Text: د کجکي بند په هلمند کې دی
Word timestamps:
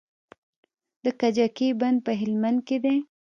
د 1.03 1.05
کجکي 1.21 1.69
بند 1.79 1.97
په 2.05 2.11
هلمند 2.21 2.59
کې 2.67 2.77
دی 2.83 2.97